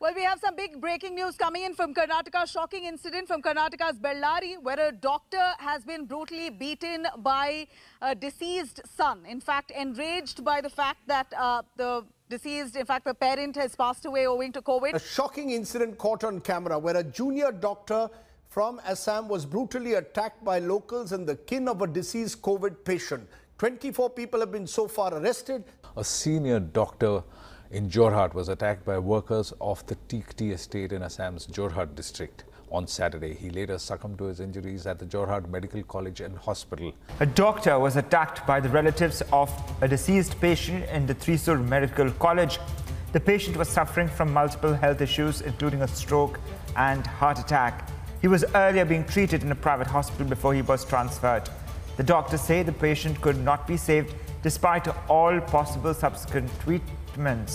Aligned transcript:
Well, 0.00 0.12
we 0.14 0.24
have 0.24 0.40
some 0.40 0.56
big 0.56 0.80
breaking 0.80 1.14
news 1.14 1.36
coming 1.36 1.64
in 1.64 1.74
from 1.74 1.94
Karnataka. 1.94 2.50
Shocking 2.50 2.84
incident 2.84 3.28
from 3.28 3.40
Karnataka's 3.40 3.98
Bellari, 3.98 4.60
where 4.60 4.88
a 4.88 4.92
doctor 4.92 5.52
has 5.58 5.84
been 5.84 6.04
brutally 6.04 6.50
beaten 6.50 7.06
by 7.18 7.68
a 8.02 8.14
deceased 8.14 8.80
son. 8.96 9.24
In 9.26 9.40
fact, 9.40 9.70
enraged 9.70 10.44
by 10.44 10.60
the 10.60 10.68
fact 10.68 11.06
that 11.06 11.32
uh, 11.38 11.62
the 11.76 12.04
deceased, 12.28 12.76
in 12.76 12.84
fact, 12.84 13.04
the 13.04 13.14
parent 13.14 13.54
has 13.56 13.76
passed 13.76 14.04
away 14.04 14.26
owing 14.26 14.52
to 14.52 14.60
COVID. 14.60 14.94
A 14.94 14.98
shocking 14.98 15.50
incident 15.50 15.96
caught 15.96 16.24
on 16.24 16.40
camera 16.40 16.78
where 16.78 16.96
a 16.96 17.04
junior 17.04 17.52
doctor 17.52 18.10
from 18.48 18.80
Assam 18.84 19.28
was 19.28 19.46
brutally 19.46 19.94
attacked 19.94 20.44
by 20.44 20.58
locals 20.58 21.12
and 21.12 21.26
the 21.26 21.36
kin 21.36 21.68
of 21.68 21.82
a 21.82 21.86
deceased 21.86 22.42
COVID 22.42 22.84
patient. 22.84 23.28
24 23.58 24.10
people 24.10 24.40
have 24.40 24.50
been 24.50 24.66
so 24.66 24.88
far 24.88 25.14
arrested. 25.14 25.64
A 25.96 26.02
senior 26.04 26.58
doctor 26.58 27.22
in 27.74 27.90
Jorhat 27.90 28.34
was 28.34 28.48
attacked 28.48 28.84
by 28.84 29.00
workers 29.00 29.52
of 29.60 29.84
the 29.86 29.96
Tikti 30.08 30.52
estate 30.52 30.92
in 30.92 31.02
Assam's 31.02 31.44
Jorhat 31.48 31.96
district. 31.96 32.44
On 32.70 32.86
Saturday, 32.86 33.34
he 33.34 33.50
later 33.50 33.78
succumbed 33.78 34.18
to 34.18 34.26
his 34.26 34.38
injuries 34.38 34.86
at 34.86 35.00
the 35.00 35.04
Jorhat 35.04 35.48
Medical 35.48 35.82
College 35.82 36.20
and 36.20 36.38
Hospital. 36.38 36.92
A 37.18 37.26
doctor 37.26 37.76
was 37.80 37.96
attacked 37.96 38.46
by 38.46 38.60
the 38.60 38.68
relatives 38.68 39.24
of 39.32 39.50
a 39.82 39.88
deceased 39.88 40.40
patient 40.40 40.88
in 40.88 41.04
the 41.04 41.16
Thrissur 41.16 41.60
Medical 41.68 42.12
College. 42.12 42.60
The 43.12 43.18
patient 43.18 43.56
was 43.56 43.68
suffering 43.68 44.06
from 44.06 44.32
multiple 44.32 44.74
health 44.74 45.00
issues, 45.00 45.40
including 45.40 45.82
a 45.82 45.88
stroke 45.88 46.38
and 46.76 47.04
heart 47.04 47.40
attack. 47.40 47.88
He 48.20 48.28
was 48.28 48.44
earlier 48.54 48.84
being 48.84 49.04
treated 49.04 49.42
in 49.42 49.50
a 49.50 49.56
private 49.56 49.88
hospital 49.88 50.26
before 50.28 50.54
he 50.54 50.62
was 50.62 50.84
transferred. 50.84 51.50
The 51.96 52.04
doctors 52.04 52.40
say 52.40 52.62
the 52.62 52.70
patient 52.70 53.20
could 53.20 53.38
not 53.38 53.66
be 53.66 53.76
saved 53.76 54.14
despite 54.44 54.86
all 55.08 55.40
possible 55.40 55.92
subsequent 55.92 56.56
treatments. 57.14 57.52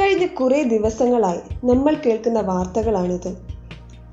കഴിഞ്ഞ 0.00 0.26
കുറേ 0.26 0.62
ദിവസങ്ങളായി 0.62 1.66
നമ്മൾ 1.66 1.94
കേൾക്കുന്ന 1.94 2.40
വാർത്തകളാണിത്. 2.40 3.36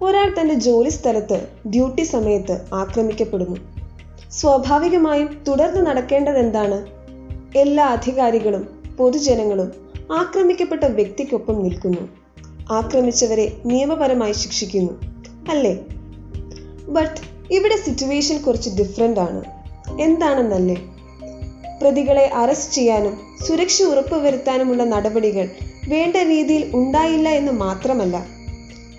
ഒരാൾ 0.02 0.34
തന്റെ 0.40 0.54
ജോലി 0.54 0.90
സ്ഥലത്ത് 0.90 1.48
duty 1.68 2.02
സമയത്ത് 2.02 2.66
ആക്രമിക്കപ്പെടുന്നു. 2.74 3.58
സ്വാഭാവികമായും 4.30 5.44
തുടർന്ന് 5.48 5.86
നടക്കേണ്ടത് 5.86 6.38
എന്താണ് 6.38 6.86
എല്ലാ 7.58 7.86
അധികാരികളും 7.86 8.94
പൊതുജനങ്ങളും 8.98 9.72
ആക്രമിക്കപ്പെട്ട 10.14 10.84
വ്യക്തിക്കൊപ്പം 10.84 11.64
നിൽക്കുന്നു. 11.64 12.25
ആക്രമിച്ചവരെ 12.72 13.58
നിയമപരമായി 13.66 14.32
ശിക്ഷിക്കുന്നു 14.32 14.94
അല്ലേ? 15.50 15.86
ബട്ട് 16.88 17.22
ഇവിടെ 17.54 17.76
സിറ്റുവേഷൻ 17.76 18.38
കുറച്ച് 18.38 18.70
ഡിഫറെന്റ് 18.70 19.20
ആണ്. 19.20 19.44
എന്താണെന്നല്ലേ? 20.02 20.76
പ്രതികളെ 21.82 22.32
അറസ്റ്റ് 22.34 22.76
ചെയ്യാനും 22.76 23.18
സുരക്ഷ 23.48 23.82
ഉറപ്പുവരുത്താനുമുള്ള 23.82 24.84
നടപടികൾ 24.84 25.50
വേണ്ട 25.88 26.16
രീതിയിൽ 26.16 26.72
ഉണ്ടായില്ല 26.76 27.30
എന്ന് 27.30 27.52
മാത്രമല്ല 27.52 28.26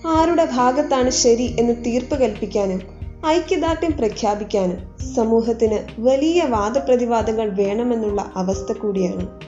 ആരുടെ 0.06 0.48
ഭാഗത്താണ് 0.54 1.10
ശരി 1.10 1.56
എന്ന് 1.58 1.84
തീർപ്പ് 1.86 2.20
കൽപ്പിക്കാനും 2.20 2.80
ഐക്യദാർഢ്യം 3.26 3.92
പ്രഖ്യാപിക്കാനും 3.92 4.78
സമൂഹത്തിന് 5.14 5.78
വലിയ 5.98 6.42
വാദപ്രതിവാദങ്ങൾ 6.42 7.48
വേണമെന്നുള്ള 7.48 8.32
അവസ്ഥ 8.36 8.72
കൂടിയാണ്. 8.72 9.40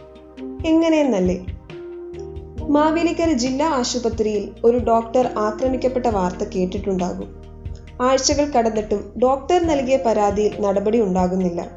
എങ്ങനെയെന്നല്ലേ? 0.66 1.44
മാവേലിക്കര 2.69 3.33
ജില്ലാ 3.33 3.69
ആശുപത്രിയിൽ 3.69 4.48
ഒരു 4.64 4.78
ഡോക്ടർ 4.78 5.30
ആക്രമിക്കപ്പെട്ട 5.38 6.06
വാർത്ത 6.06 6.48
കേട്ടിട്ടുണ്ടാകും. 6.56 7.28
ആഴ്ചകൾ 8.02 8.44
കടന്നിട്ടും 8.44 9.12
ഡോക്ടർ 9.22 9.66
നൽകിയ 9.66 9.97
പരാതിയിൽ 9.97 10.60
നടപടി 10.60 11.00
ഉണ്ടാകുന്നില്ല. 11.00 11.70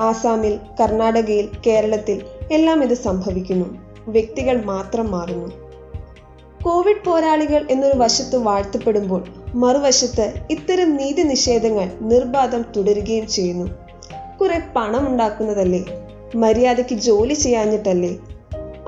ആസാമിൽ 0.00 0.58
കർണാടകയിൽ 0.80 1.48
കേരളത്തിൽ 1.66 2.22
എല്ലാം 2.52 2.84
ഇത് 2.84 2.94
സംഭവിക്കുന്നു. 2.94 3.66
വ്യക്തികൾ 4.08 4.64
മാത്രം 4.64 5.10
മാറുന്നു. 5.10 5.48
കോവിഡ് 6.62 7.04
പോരാളികൾ 7.06 7.66
എന്നൊരു 7.70 7.98
വശത്ത് 7.98 8.36
വാഴ്ത്തപ്പെടുമ്പോൾ 8.36 9.24
മറുവശത്ത് 9.54 10.34
ഇത്തരം 10.50 10.96
നീതി 10.96 11.22
നിഷേധങ്ങൾ 11.22 11.90
നിർബാധം 12.00 12.64
തുടരുകയും 12.76 13.26
ചെയ്യുന്നു. 13.26 13.66
കുറെ 14.40 14.62
പണം 14.76 15.06
ഉണ്ടാക്കുന്നതല്ലേ 15.06 15.84
മര്യാദയ്ക്ക് 16.34 16.94
ജോലി 16.94 17.34
ചെയ്യാഞ്ഞിട്ടല്ലേ? 17.34 18.16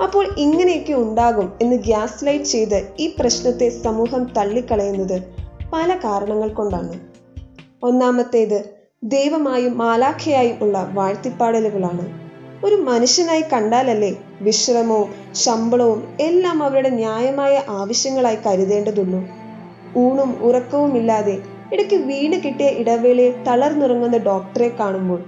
അപ്പോൾ 0.01 0.27
ഇങ്ങനെയൊക്കെ 0.37 0.93
ഉണ്ടാകും 0.93 1.53
എന്ന് 1.61 1.75
ഗ്യാസ് 1.75 2.25
ലൈറ്റ് 2.25 2.45
ചെയ്ത് 2.45 2.91
ഈ 2.99 3.15
പ്രശ്നത്തെ 3.19 3.69
സമൂഹം 3.69 4.33
തള്ളിക്കളയുന്നത് 4.37 5.23
പല 5.73 5.95
കാരണങ്ങൾ 5.95 6.49
കൊണ്ടാണ്. 6.49 6.99
ഒന്നാമത്തേത് 7.83 8.65
ദൈവമായും 9.03 9.77
മാലാഖയായും 9.77 10.57
ഉള്ള 10.61 10.89
വാഴ്ത്തിപ്പാടലുകളാണ്. 10.93 12.21
ഒരു 12.65 12.75
മനുഷ്യനായി 12.75 13.43
കണ്ടാലല്ലേ 13.53 14.17
വിശ്രമവും 14.41 15.09
ശമ്പളവും 15.33 16.17
എല്ലാം 16.19 16.63
അവരുടെ 16.63 16.89
ന്യായമായ 16.89 17.61
ആവശ്യങ്ങളായി 17.69 18.37
കരുതേണ്ടതുള്ളൂ. 18.47 19.21
ഊണും 19.97 20.37
ഉറക്കവും 20.41 20.97
ഇല്ലാതെ 20.97 21.37
ഇടയ്ക്ക് 21.73 21.95
വീട് 21.95 22.43
കിട്ടിയ 22.43 22.67
ഇടവേളയിൽ 22.67 23.43
തളർന്നുറങ്ങുന്ന 23.43 24.17
ഡോക്ടറെ 24.17 24.71
കാണുമ്പോൾ 24.79 25.23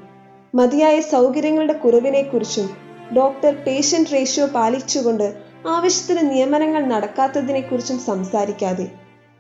മതിയായ 0.56 1.00
സൗകര്യങ്ങളുടെ 1.00 1.74
കുറവിനെക്കുറിച്ചും 1.74 2.83
ഡോക്ടർ 3.16 3.54
പേഷ്യന്റ് 3.56 4.10
റേഷ്യോ 4.10 4.46
പാലിച്ചുകൊണ്ട് 4.46 5.34
ആവശ്യത്തിന് 5.68 6.32
നിയമനങ്ങൾ 6.32 6.86
നടക്കാത്തതിനെക്കുറിച്ചും 6.86 8.00
സംസാരിക്കാതെ. 8.00 8.88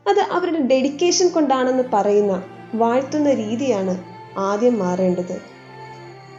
അത് 0.08 0.20
അവരുടെ 0.20 0.60
ഡെഡിക്കേഷൻ 0.60 1.30
കൊണ്ടാണെന്ന് 1.30 1.84
പറയുന്ന 1.94 2.44
വാഴ്ത്തുന്ന 2.76 3.34
രീതിയാണ് 3.34 4.04
ആദ്യം 4.38 4.80
മാറേണ്ടത്. 4.80 5.42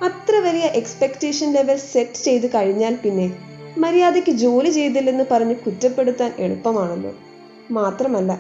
അത്ര 0.02 0.36
വലിയ 0.36 0.64
എക്സ്പെക്ടേഷൻ 0.64 1.52
ലെവൽ 1.52 1.76
സെറ്റ് 1.76 2.24
ചെയ്ത് 2.24 2.46
കഴിഞ്ഞാൽ 2.46 2.96
പിന്നെ 3.02 3.32
മര്യാദയ്ക്ക് 3.78 4.30
ജോലി 4.30 4.70
ചെയ്തില്ലെന്ന് 4.70 5.24
പറഞ്ഞ് 5.30 5.54
കുറ്റപ്പെടുത്താൻ 5.54 6.32
എളുപ്പമാണല്ലോ. 6.38 7.12
മാത്രമല്ല 7.70 8.38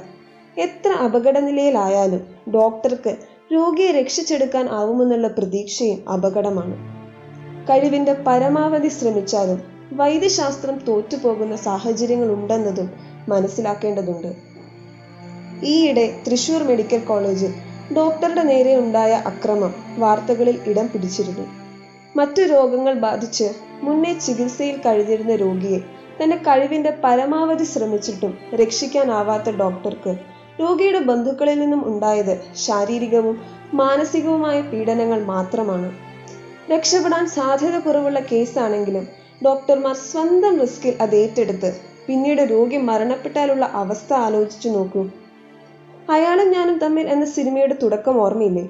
എത്ര 0.56 0.92
അപകടനിലയിലായാലും 0.92 2.22
ഡോക്ടർക്ക് 2.54 3.16
രോഗിയെ 3.52 3.90
രക്ഷിച്ചെടുക്കാൻ 3.90 4.68
ആവുമെന്നുള്ള 4.68 5.28
പ്രതീക്ഷയും 5.28 6.10
അപകടമാണ്. 6.10 6.93
കഴിവിന്റെ 7.70 8.12
പരമാവധി 8.12 8.88
ശ്രമിച്ചാലും 8.88 9.62
വൈദ്യശാസ്ത്രം 9.92 10.76
തോറ്റുപോകുന്ന 10.88 11.56
സാഹചര്യങ്ങൾ 11.56 12.32
ഉണ്ടെന്നതും 12.32 12.90
മനസ്സിലാക്കേണ്ടതുണ്ട്. 13.28 14.34
ഈയിടെ 15.64 16.20
തൃശൂർ 16.26 16.62
മെഡിക്കൽ 16.62 16.98
കോളേജിൽ 16.98 17.52
ഡോക്ടറുടെ 17.96 18.42
നേരെ 18.42 18.76
ഉണ്ടായ 18.76 19.12
അക്രമം 19.26 19.74
വാർത്തകളിൽ 19.98 20.58
ഇടം 20.66 20.86
പിടിച്ചിരുന്നു. 20.88 21.46
മറ്റു 22.16 22.42
രോഗങ്ങൾ 22.42 22.94
ബാധിച്ച് 22.94 23.50
മുന്നേ 23.82 24.12
ചികിത്സയിൽ 24.12 24.76
കഴിഞ്ഞിരുന്ന 24.76 25.34
രോഗിയെ 25.34 25.80
തന്റെ 26.22 26.36
കഴിവിന്റെ 26.36 26.90
പരമാവധി 27.04 27.64
ശ്രമിച്ചിട്ടും 27.64 28.34
രക്ഷിക്കാനാവാത്ത 28.54 29.50
ഡോക്ടർക്ക് 29.50 30.14
രോഗിയുടെ 30.60 30.98
ബന്ധുക്കളിൽ 30.98 31.58
നിന്നും 31.60 31.94
ഉണ്ടായത് 31.94 32.40
ശാരീരികവും 32.56 33.40
മാനസികവുമായ 33.74 34.60
പീഡനങ്ങൾ 34.60 35.24
മാത്രമാണ്. 35.24 36.03
രക്ഷപ്പെടാൻ 36.70 37.26
സാധ്യത 37.26 37.78
കുറവുള്ള 37.78 38.20
കേസാണെങ്കിലും 38.20 39.08
ഡോക്ടർമാർ 39.44 39.94
സ്വന്തം 39.94 40.60
റിസ്കിൽ 40.60 40.94
അത് 41.00 41.16
ഏറ്റെടുത്ത് 41.16 41.76
പിന്നീട് 42.06 42.42
രോഗി 42.42 42.76
മരണപ്പെട്ടാലുള്ള 42.76 43.64
അവസ്ഥ 43.64 44.12
ആലോചിച്ചു 44.12 44.68
നോക്കൂ. 44.68 45.06
അയാളും 46.10 46.50
ഞാനും 46.50 46.78
തമ്മിൽ 46.78 47.08
എന്ന 47.08 47.24
സിനിമയുടെ 47.24 47.74
തുടക്കം 47.82 48.20
ഓർമ്മയില്ലേ? 48.20 48.68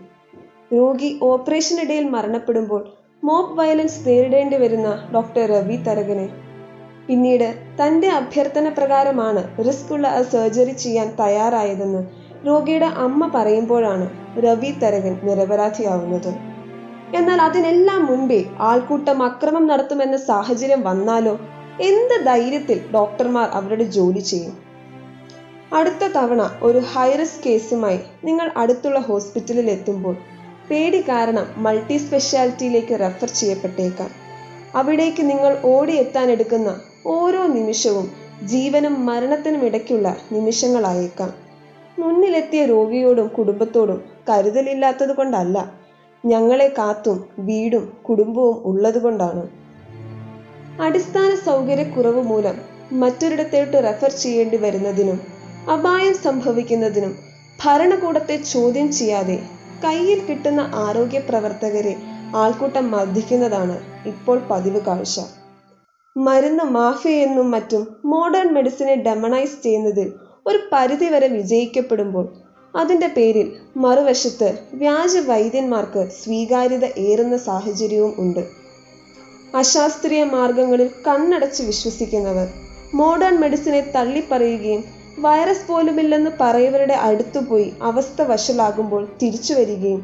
രോഗി 0.72 1.19
ഓപ്പറേഷനിടയിൽ 1.22 2.09
മരണപ്പെടുമ്പോൾ 2.09 2.82
മോബ് 3.25 3.59
വയലൻസ് 3.59 4.09
നേരിടേണ്ടി 4.09 4.56
വരുന്ന 4.56 5.11
ഡോക്ടർ 5.15 5.47
രവി 5.49 5.76
തരകനെ. 5.76 6.28
പിന്നീട് 7.06 7.55
തന്റെ 7.82 8.09
അഭ്യർത്ഥന 8.09 8.69
പ്രകാരമാണ് 8.69 9.66
റിസ്ക് 9.66 9.93
ഉള്ള 9.93 10.09
ആ 10.09 10.23
സർജറി 10.23 10.73
ചെയ്യാൻ 10.73 11.14
തയ്യാറായതെന്ന് 11.20 12.02
രോഗിയുടെ 12.47 12.87
അമ്മ 12.87 13.31
പറയുമ്പോഴാണ് 13.35 14.11
രവി 14.38 14.70
തരകൻ 14.70 15.20
നിരപരാധിയാവുന്നത്. 15.23 16.53
എന്നാൽ 17.14 17.42
അതിനെല്ലാം 17.42 18.06
മുമ്പേ 18.06 18.44
ആൾക്കൂട്ടം 18.58 19.22
അക്രമം 19.22 19.66
നടത്തുമെന്ന 19.66 20.16
സാഹചര്യം 20.16 20.82
വന്നാലോ? 20.82 21.38
എന്ത് 21.80 22.26
ധൈര്യത്തിൽ 22.26 22.80
ഡോക്ടർമാർ 22.94 23.48
അവരുടെ 23.48 23.84
ജോലി 23.84 24.18
ചെയ്യും? 24.18 24.58
അടുത്ത 25.72 26.04
തവണ 26.06 26.50
ഒരു 26.62 26.78
ഹൈറിസ്ക് 26.78 27.44
കേസുമായി 27.44 28.00
നിങ്ങൾ 28.24 28.50
അടുത്തുള്ള 28.56 28.98
ഹോസ്പിറ്റലിൽ 28.98 29.70
എത്തുമ്പോൾ 29.70 30.16
പേടി 30.70 31.00
കാരണം 31.00 31.46
മൾട്ടി 31.56 31.96
സ്പെഷ്യാലിറ്റിയിലേക്ക് 31.96 33.00
റെഫർ 33.00 33.28
ചെയ്യപ്പെട്ടേക്കാം. 33.28 34.10
അവിടേക്ക് 34.74 35.30
നിങ്ങൾ 35.30 35.58
ഓടിയെത്താൻ 35.64 36.30
എടുക്കുന്ന 36.30 36.76
ഓരോ 37.06 37.46
നിമിഷവും 37.46 38.10
ജീവനും 38.42 39.06
മരണത്തിനും 39.06 39.64
ഇടയ്ക്കുള്ള 39.64 40.16
നിമിഷങ്ങളായേക്കാം. 40.32 41.32
മുന്നിലെത്തിയ 41.98 42.64
രോഗിയോടും 42.64 43.28
കുടുംബത്തോടും 43.28 44.04
കരുതലില്ലാത്തത് 44.28 45.16
കൊണ്ടല്ല 45.16 45.83
ഞങ്ങളെ 46.25 46.75
കാത്തും 46.79 47.25
വീടും 47.38 47.93
കുടുംബവും 48.03 48.56
ഉള്ളതുകൊണ്ടാണ്. 48.65 49.49
അടിസ്ഥാന 50.81 51.35
സൗകര്യക്കുറവ് 51.35 52.23
മൂലം 52.23 52.56
മറ്റൊരിടത്തോട്ട് 52.93 53.76
റെഫർ 53.85 54.11
ചെയ്യേണ്ടി 54.11 54.56
വരുന്നതിനും 54.56 55.21
അപായം 55.73 56.15
സംഭവിക്കുന്നതിനും 56.15 57.12
ഭരണകൂടത്തെ 57.65 58.37
ചോദ്യം 58.37 58.93
ചെയ്യാതെ 58.93 59.38
കയ്യിൽ 59.85 60.21
കിട്ടുന്ന 60.25 60.61
ആരോഗ്യ 60.75 61.19
പ്രവർത്തകരെ 61.19 61.97
ആൾക്കൂട്ടം 62.35 62.91
മർദ്ദിക്കുന്നതാണ് 62.91 63.76
ഇപ്പോൾ 64.06 64.41
പതിവ് 64.50 64.81
കാഴ്ച. 64.81 65.21
മരുന്ന് 66.17 66.65
മാഫിയെന്നും 66.65 67.50
മറ്റും 67.50 67.82
മോഡേൺ 68.05 68.55
മെഡിസിനെ 68.55 68.94
ഡെമണൈസ് 68.94 69.62
ചെയ്യുന്നതിൽ 69.62 70.12
ഒരു 70.47 70.59
പരിധിവരെ 70.73 71.29
വിജയിക്കപ്പെടുമ്പോൾ 71.29 72.44
അതിന്റെ 72.76 73.06
പേരിൽ 73.06 73.49
മറുവശത്ത് 73.76 74.49
വ്യാജ 74.75 75.17
വൈദ്യന്മാർക്ക് 75.17 76.09
സ്വീകാര്യത 76.23 76.85
ഏറുന്ന 76.99 77.37
സാഹചര്യവും 77.37 78.15
ഉണ്ട്. 78.19 78.43
അശാസ്ത്രീയ 79.56 80.25
മാർഗങ്ങളിൽ 80.25 80.91
കണ്ണടച്ച് 81.06 81.62
വിശ്വസിക്കുന്നവർ 81.62 82.49
മോഡേൺ 82.94 83.41
മെഡിസിനെ 83.41 83.81
തള്ളിപ്പറയുകയും 83.94 84.85
വൈറസ് 85.19 85.69
പോലുമില്ലെന്ന് 85.69 86.31
പറയവരുടെ 86.41 86.94
അടുത്തുപോയി 86.94 87.73
അവസ്ഥ 87.82 88.23
വഷളാകുമ്പോൾ 88.23 89.09
തിരിച്ചു 89.23 89.55
വരികയും 89.55 90.03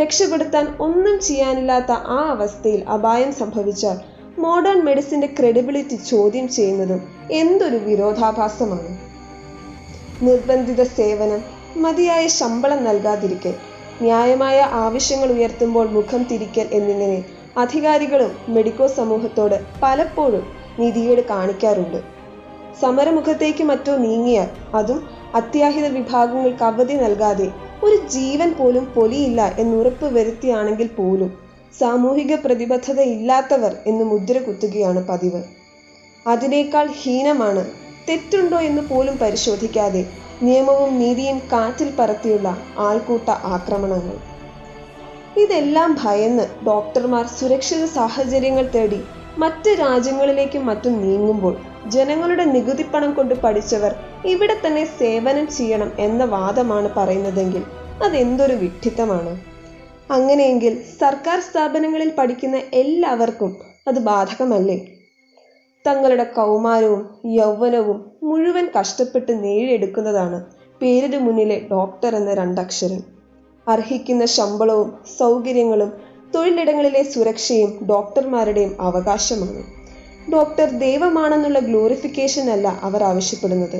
രക്ഷപ്പെടുത്താൻ 0.00 0.66
ഒന്നും 0.80 1.20
ചെയ്യാനില്ലാത്ത 1.20 1.92
ആ 1.92 2.20
അവസ്ഥയിൽ 2.30 2.84
അപായം 2.84 3.32
സംഭവിച്ചാൽ 3.32 3.96
മോഡേൺ 4.38 4.84
മെഡിസിന്റെ 4.84 5.28
ക്രെഡിബിലിറ്റി 5.38 5.96
ചോദ്യം 5.96 6.48
ചെയ്യുന്നതും 6.48 7.02
എന്തൊരു 7.30 7.76
വിരോധാഭാസമാണ്. 7.76 8.90
നിർബന്ധിത 10.22 10.82
സേവനം 10.82 11.55
മതിയായ 11.76 12.26
ശമ്പളം 12.26 12.84
നൽകാതിരിക്കൽ 12.84 13.54
ന്യായമായ 14.02 14.60
ആവശ്യങ്ങൾ 14.60 15.32
ഉയർത്തുമ്പോൾ 15.32 15.86
മുഖം 15.90 16.22
തിരിക്കൽ 16.22 16.66
എന്നിങ്ങനെ 16.72 17.24
അധികാരികളും 17.56 18.32
മെഡിക്കോ 18.48 18.86
സമൂഹത്തോട് 18.86 19.60
പലപ്പോഴും 19.82 20.44
നീതികേട് 20.78 21.22
കാണിക്കാറുണ്ട്. 21.28 21.98
സമരമുഖത്തേക്ക് 22.80 23.64
മറ്റോ 23.64 23.96
നീങ്ങിയാൽ 23.96 24.48
അതും 24.74 24.98
അത്യാഹിത 25.34 25.86
വിഭാഗങ്ങൾക്ക് 25.88 26.64
അവധി 26.64 26.92
നൽകാതെ 26.92 27.48
ഒരു 27.82 27.96
ജീവൻ 27.96 28.50
പോലും 28.52 28.84
പൊലിയില്ല 28.84 29.54
എന്നുറപ്പ് 29.58 30.06
വരുത്തിയാണെങ്കിൽ 30.06 30.86
പോലും 30.86 31.30
സാമൂഹിക 31.80 32.34
പ്രതിബദ്ധത 32.34 33.00
ഇല്ലാത്തവർ 33.00 33.72
എന്ന് 33.86 34.04
മുദ്ര 34.04 34.38
കുത്തുകയാണ് 34.38 35.06
പതിവ്. 35.08 35.42
അതിനേക്കാൾ 36.26 36.86
ഹീനമാണ് 37.00 37.64
തെറ്റുണ്ടോ 38.08 38.58
എന്ന് 38.60 38.82
പോലും 38.82 39.16
പരിശോധിക്കാതെ 39.16 40.02
നിയമവും 40.42 40.98
നീതിയും 40.98 41.38
കാറ്റിൽ 41.38 41.92
പറത്തിയുള്ള 41.98 42.56
ആൾക്കൂട്ട 42.78 43.30
ആക്രമണങ്ങൾ. 43.30 44.16
ഇതെല്ലാം 45.36 45.98
ഭയന്ന് 46.04 46.66
ഡോക്ടർമാർ 46.66 47.26
സുരക്ഷിത 47.26 47.84
സാഹചര്യങ്ങൾ 47.84 48.70
തേടി 48.74 49.04
മറ്റ് 49.38 49.70
രാജ്യങ്ങളിലേക്കും 49.70 50.66
മറ്റും 50.66 51.00
നീങ്ങുമ്പോൾ 51.00 51.56
ജനങ്ങളുടെ 51.86 52.44
നികുതിപ്പണം 52.44 53.14
കൊണ്ട് 53.14 53.34
പഠിച്ചവർ 53.34 53.94
ഇവിടെ 54.24 54.56
തന്നെ 54.66 54.84
സേവനം 54.84 55.46
ചെയ്യണം 55.46 55.92
എന്ന 55.98 56.24
വാദമാണ് 56.24 56.88
പറയുന്നതെങ്കിൽ 56.96 57.62
അതെന്തൊരു 58.02 58.52
വിഡ്ഢിത്തമാണ്. 58.52 59.40
അങ്ങനെയെങ്കിൽ 60.10 60.82
സർക്കാർ 61.00 61.40
സ്ഥാപനങ്ങളിൽ 61.40 62.10
പഠിക്കുന്ന 62.10 62.56
എല്ലാവർക്കും 62.56 63.56
അത് 63.88 63.98
ബാധകമല്ലേ? 63.98 64.95
തങ്ങളുടെ 65.86 66.24
കൗമാരവും 66.24 67.02
യൗവനവും 67.26 67.98
മുഴുവൻ 68.22 68.68
കഷ്ടപ്പെട്ട് 68.80 69.44
നേടിയെടുക്കുന്നതാണ് 69.44 70.38
പേരിന് 70.82 71.18
മുന്നിലെ 71.18 71.66
ഡോക്ടർ 71.70 72.16
എന്ന 72.16 72.34
രണ്ടക്ഷരം. 72.34 73.02
അർഹിക്കുന്ന 73.68 74.24
ശമ്പളവും 74.24 74.92
സൗകര്യങ്ങളും 75.18 75.90
തൊഴിലിടങ്ങളിലെ 76.34 77.02
സുരക്ഷയും 77.02 77.78
ഡോക്ടർമാരുടെയും 77.90 78.76
അവകാശമാണ്. 78.80 79.62
ഡോക്ടർ 80.32 80.70
ദൈവമാണെന്നുള്ള 80.70 81.58
ഗ്ലോറിഫിക്കേഷൻ 81.58 82.50
അല്ല 82.50 82.78
അവർ 82.82 83.02
ആവശ്യപ്പെടുന്നത്. 83.02 83.78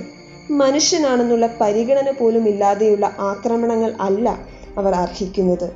മനുഷ്യനാണെന്നുള്ള 0.51 1.47
പരിഗണന 1.61 2.11
പോലും 2.11 2.49
ഇല്ലാതെയുള്ള 2.49 3.07
ആക്രമണങ്ങൾ 3.19 3.93
അല്ല 4.01 4.27
അവർ 4.79 4.95
അർഹിക്കുന്നത്. 4.95 5.69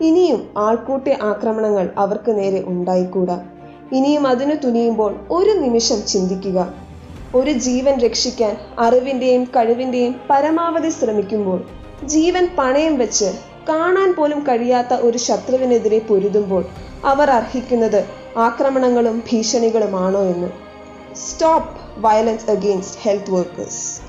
ഇനിയും 0.00 0.40
ആൾക്കൂട്ടി 0.56 1.12
ആക്രമണങ്ങൾ 1.22 1.90
അവർക്ക് 1.98 2.38
നേരെ 2.38 2.62
ഉണ്ടായിക്കൂടാ. 2.66 3.36
ഇനിയും 3.92 4.26
അതിനു 4.26 4.54
തുനിയുമ്പോൾ 4.54 5.16
ഒരു 5.30 5.50
നിമിഷം 5.50 6.06
ചിന്തിക്കുക. 6.06 6.74
ഒരു 7.34 7.50
ജീവൻ 7.50 7.98
രക്ഷിക്കാൻ 7.98 8.56
അറിവിന്റെയും 8.78 9.44
കഴിവിന്റെയും 9.44 10.20
പരമാവധി 10.30 10.88
ശ്രമിക്കുമ്പോൾ 10.88 11.64
ജീവൻ 12.04 12.48
പണയം 12.58 12.98
വെച്ച് 12.98 13.32
കാണാൻ 13.68 14.14
പോലും 14.14 14.40
കഴിയാത്ത 14.40 14.94
ഒരു 14.94 15.18
ശത്രുവിനെതിരെ 15.18 15.98
പൊരുതുമ്പോൾ 15.98 16.64
അവർ 17.04 17.30
അർഹിക്കുന്നത് 17.30 18.04
ആക്രമണങ്ങളും 18.36 19.22
ഭീഷണികളുമാണോ 19.32 20.22
എന്ന്. 20.22 20.48
Stop 21.16 21.68
violence 21.98 22.50
against 22.50 23.00
health 23.02 23.30
workers 23.30 24.05